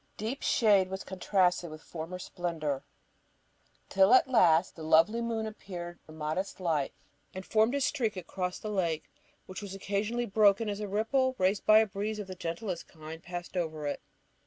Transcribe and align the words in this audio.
Deep 0.17 0.41
shade 0.41 0.89
was 0.89 1.03
contrasted 1.03 1.69
with 1.69 1.79
former 1.83 2.17
splendour, 2.17 2.83
till 3.87 4.15
at 4.15 4.27
last 4.27 4.75
the 4.75 4.81
lovely 4.81 5.21
moon 5.21 5.45
appeared 5.45 5.99
with 5.99 6.07
her 6.07 6.13
modest 6.17 6.59
light, 6.59 6.91
and 7.35 7.45
formed 7.45 7.75
a 7.75 7.81
streak 7.81 8.17
across 8.17 8.57
the 8.57 8.71
lake, 8.71 9.11
which 9.45 9.61
was 9.61 9.75
occasionally 9.75 10.25
broken 10.25 10.67
as 10.69 10.79
a 10.79 10.87
ripple, 10.87 11.35
raised 11.37 11.67
by 11.67 11.77
a 11.77 11.85
breeze 11.85 12.17
of 12.17 12.25
the 12.25 12.33
gentlest 12.33 12.87
kind, 12.87 13.21
passed 13.21 13.55
over 13.55 13.85
it. 13.85 14.01